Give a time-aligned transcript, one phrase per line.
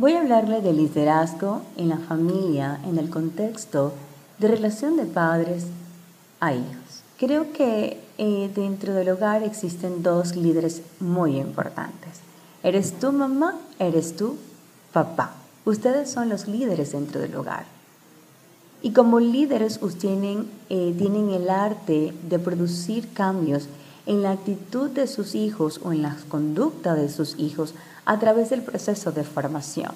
[0.00, 3.94] Voy a hablarle de liderazgo en la familia en el contexto
[4.38, 5.66] de relación de padres
[6.38, 7.02] a hijos.
[7.18, 12.20] Creo que eh, dentro del hogar existen dos líderes muy importantes.
[12.62, 14.36] Eres tú mamá, eres tú
[14.92, 15.32] papá.
[15.64, 17.64] Ustedes son los líderes dentro del hogar.
[18.82, 23.68] Y como líderes ustedes tienen, eh, tienen el arte de producir cambios
[24.08, 27.74] en la actitud de sus hijos o en la conducta de sus hijos
[28.06, 29.92] a través del proceso de formación,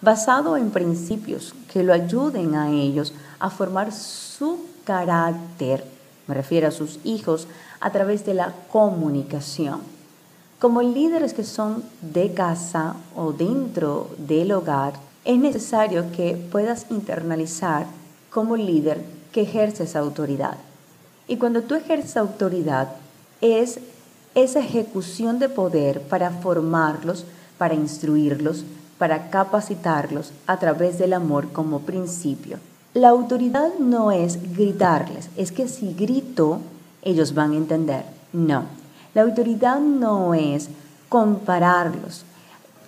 [0.00, 5.84] basado en principios que lo ayuden a ellos a formar su carácter,
[6.28, 7.48] me refiero a sus hijos,
[7.80, 9.80] a través de la comunicación.
[10.60, 14.92] Como líderes que son de casa o dentro del hogar,
[15.24, 17.86] es necesario que puedas internalizar
[18.30, 20.56] como líder que ejerces autoridad.
[21.26, 22.90] Y cuando tú ejerces autoridad,
[23.40, 23.78] es
[24.34, 27.24] esa ejecución de poder para formarlos,
[27.58, 28.64] para instruirlos,
[28.98, 32.58] para capacitarlos a través del amor como principio.
[32.94, 36.60] La autoridad no es gritarles, es que si grito,
[37.02, 38.04] ellos van a entender.
[38.32, 38.64] No,
[39.14, 40.68] la autoridad no es
[41.08, 42.24] compararlos.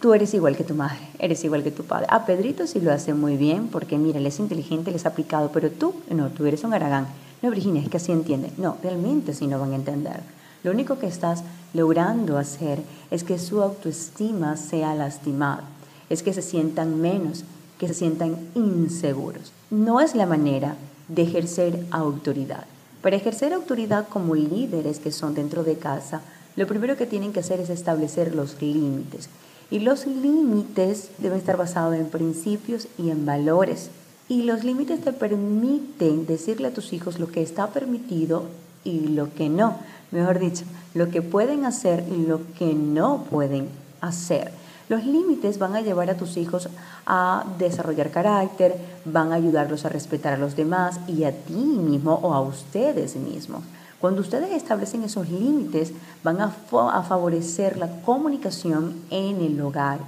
[0.00, 2.06] Tú eres igual que tu madre, eres igual que tu padre.
[2.08, 5.50] A Pedrito sí lo hace muy bien porque mira, él es inteligente, él es aplicado,
[5.52, 7.06] pero tú, no, tú eres un aragán.
[7.42, 8.50] No, Virginia, es que así entiende.
[8.56, 10.20] No, realmente sí no van a entender.
[10.62, 15.64] Lo único que estás logrando hacer es que su autoestima sea lastimada,
[16.08, 17.44] es que se sientan menos,
[17.78, 19.52] que se sientan inseguros.
[19.70, 20.76] No es la manera
[21.08, 22.64] de ejercer autoridad.
[23.02, 26.20] Para ejercer autoridad como líderes que son dentro de casa,
[26.56, 29.28] lo primero que tienen que hacer es establecer los límites.
[29.70, 33.90] Y los límites deben estar basados en principios y en valores.
[34.28, 38.44] Y los límites te permiten decirle a tus hijos lo que está permitido
[38.84, 39.78] y lo que no.
[40.10, 43.68] Mejor dicho, lo que pueden hacer y lo que no pueden
[44.00, 44.52] hacer.
[44.88, 46.68] Los límites van a llevar a tus hijos
[47.06, 52.14] a desarrollar carácter, van a ayudarlos a respetar a los demás y a ti mismo
[52.22, 53.62] o a ustedes mismos.
[54.00, 55.92] Cuando ustedes establecen esos límites,
[56.24, 60.00] van a, favorecer la comunicación en el hogar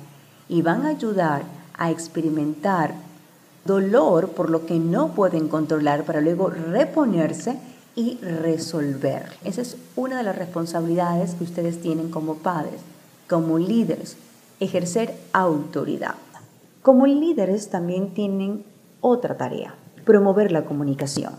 [0.48, 1.42] y van a ayudar
[1.78, 2.94] a experimentar
[3.64, 7.58] dolor por lo que no pueden controlar para luego reponerse
[7.94, 9.26] y resolver.
[9.44, 12.80] Esa es una de las responsabilidades que ustedes tienen como padres,
[13.28, 14.16] como líderes
[14.60, 16.14] ejercer autoridad.
[16.82, 18.64] Como líderes también tienen
[19.00, 21.32] otra tarea, promover la comunicación.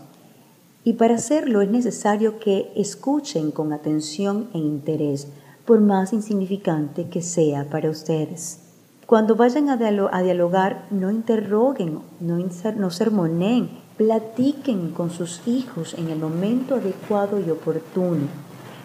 [0.84, 5.28] Y para hacerlo es necesario que escuchen con atención e interés,
[5.64, 8.60] por más insignificante que sea para ustedes.
[9.06, 12.38] Cuando vayan a, dialogar, no interroguen, no,
[12.76, 18.26] no sermoneen, platiquen con sus hijos en el momento adecuado y oportuno.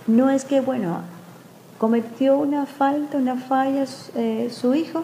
[0.08, 1.02] No es que, bueno,
[1.78, 5.04] cometió una falta, una falla eh, su hijo,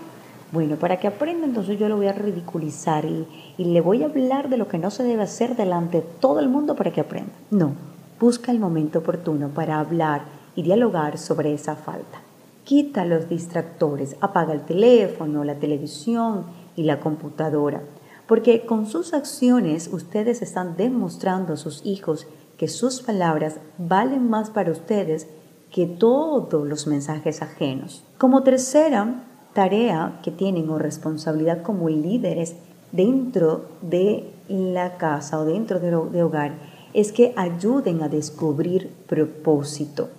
[0.51, 3.27] bueno, para que aprenda entonces yo lo voy a ridiculizar y,
[3.57, 6.39] y le voy a hablar de lo que no se debe hacer delante de todo
[6.39, 7.33] el mundo para que aprenda.
[7.49, 7.73] No,
[8.19, 10.23] busca el momento oportuno para hablar
[10.55, 12.21] y dialogar sobre esa falta.
[12.63, 16.45] Quita los distractores, apaga el teléfono, la televisión
[16.75, 17.81] y la computadora,
[18.27, 22.27] porque con sus acciones ustedes están demostrando a sus hijos
[22.57, 25.27] que sus palabras valen más para ustedes
[25.71, 28.03] que todos los mensajes ajenos.
[28.17, 32.55] Como tercera tarea que tienen o responsabilidad como líderes
[32.91, 36.53] dentro de la casa o dentro de hogar
[36.93, 40.09] es que ayuden a descubrir propósito.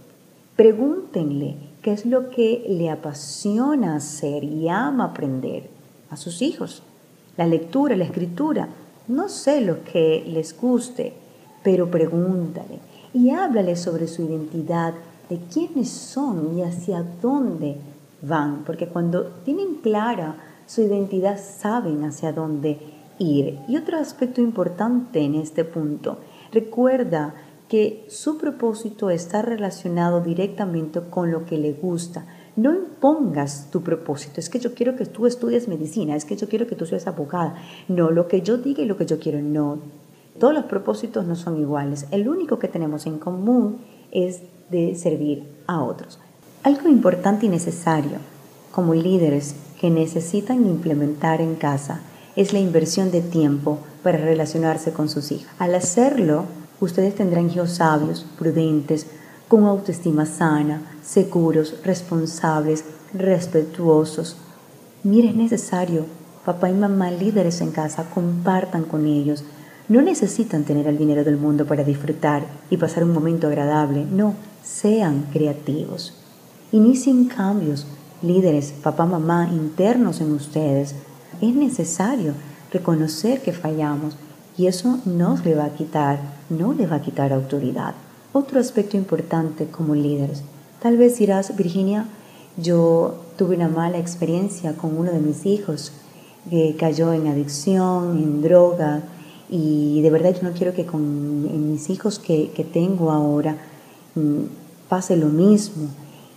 [0.57, 5.71] Pregúntenle qué es lo que le apasiona hacer y ama aprender
[6.11, 6.83] a sus hijos.
[7.37, 8.69] La lectura, la escritura,
[9.09, 11.15] no sé lo que les guste,
[11.63, 12.79] pero pregúntale
[13.13, 14.95] y háblale sobre su identidad
[15.29, 17.77] de quiénes son y hacia dónde
[18.23, 20.37] van, porque cuando tienen clara
[20.67, 22.79] su identidad saben hacia dónde
[23.19, 23.59] ir.
[23.69, 26.19] Y otro aspecto importante en este punto,
[26.53, 27.35] recuerda
[27.69, 32.25] que su propósito está relacionado directamente con lo que le gusta.
[32.57, 36.49] No impongas tu propósito, es que yo quiero que tú estudies medicina, es que yo
[36.49, 37.57] quiero que tú seas abogada.
[37.87, 39.79] No, lo que yo diga y lo que yo quiero, no.
[40.39, 42.07] Todos los propósitos no son iguales.
[42.11, 43.79] El único que tenemos en común
[44.11, 46.19] es de servir a otros.
[46.63, 48.19] Algo importante y necesario
[48.73, 52.01] como líderes que necesitan implementar en casa
[52.37, 55.49] es la inversión de tiempo para relacionarse con sus hijos.
[55.59, 56.45] Al hacerlo,
[56.81, 59.07] ustedes tendrán hijos sabios, prudentes,
[59.49, 64.37] con autoestima sana, seguros, responsables, respetuosos.
[65.03, 66.07] Mire, es necesario,
[66.45, 69.45] papá y mamá líderes en casa, compartan con ellos.
[69.89, 74.35] No necesitan tener el dinero del mundo para disfrutar y pasar un momento agradable, no,
[74.65, 76.15] sean creativos.
[76.73, 77.87] Inicien cambios
[78.23, 80.95] líderes, papá, mamá, internos en ustedes,
[81.41, 82.33] es necesario
[82.73, 84.17] reconocer que fallamos
[84.57, 86.19] y eso no le va a quitar,
[86.49, 87.95] no le va a quitar autoridad.
[88.33, 90.43] Otro aspecto importante como líderes.
[90.87, 92.07] Tal vez dirás, Virginia,
[92.57, 95.91] yo tuve una mala experiencia con uno de mis hijos
[96.49, 99.03] que cayó en adicción, en droga,
[99.51, 103.57] y de verdad yo no quiero que con mis hijos que, que tengo ahora
[104.15, 104.43] mm,
[104.89, 105.89] pase lo mismo.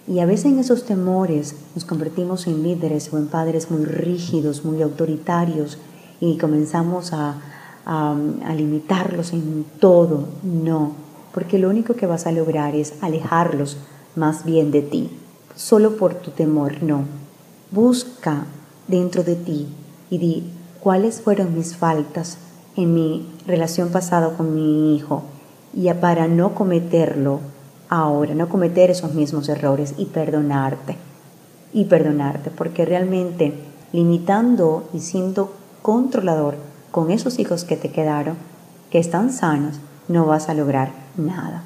[0.08, 4.66] Y a veces en esos temores nos convertimos en líderes o en padres muy rígidos,
[4.66, 5.78] muy autoritarios
[6.20, 7.40] y comenzamos a,
[7.86, 8.16] a,
[8.56, 10.26] limitarlos en todo.
[10.42, 10.94] No,
[11.36, 13.78] porque lo único que vas a lograr es alejarlos
[14.16, 15.10] más bien de ti,
[15.56, 17.04] solo por tu temor, no.
[17.72, 18.46] Busca
[18.88, 19.68] dentro de ti
[20.10, 22.38] y di cuáles fueron mis faltas
[22.76, 25.24] en mi relación pasada con mi hijo
[25.74, 27.40] y para no cometerlo
[27.90, 30.98] ahora, no cometer esos mismos errores y perdonarte.
[31.74, 33.54] Y perdonarte, porque realmente
[33.92, 36.56] limitando y siendo controlador
[36.92, 38.36] con esos hijos que te quedaron,
[38.90, 41.64] que están sanos, no vas a lograr nada.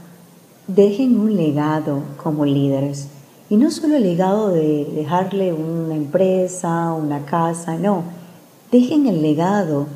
[0.68, 3.10] Dejen un legado como líderes.
[3.50, 8.04] Y no solo el legado de dejarle una empresa, una casa, no.
[8.72, 9.88] Dejen el legado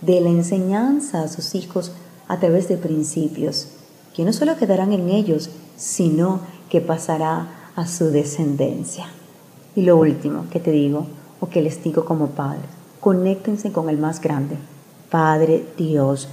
[0.00, 1.92] de la enseñanza a sus hijos
[2.26, 3.68] a través de principios,
[4.14, 6.40] que no solo quedarán en ellos, sino
[6.70, 9.06] que pasará a su descendencia.
[9.76, 11.06] Y lo último que te digo,
[11.38, 12.64] o que les digo como padres,
[12.98, 14.56] conéctense con el más grande,
[15.08, 16.28] Padre Dios.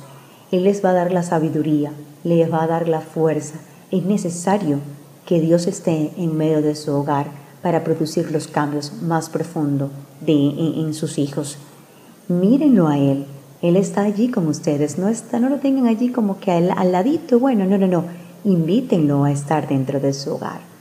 [0.51, 1.91] Él les va a dar la sabiduría,
[2.23, 3.59] les va a dar la fuerza.
[3.93, 4.79] Es necesario
[5.23, 7.27] que Dios esté en medio de su hogar
[7.61, 9.91] para producir los cambios más profundos
[10.25, 11.59] en, sus hijos.
[12.27, 13.25] Mírenlo a Él.
[13.61, 14.97] Él está allí con ustedes.
[14.97, 17.37] No, está, no lo tengan allí como que al, al ladito.
[17.37, 18.05] Bueno, no, no, no
[18.43, 20.72] invítenlo a estar dentro de su hogar.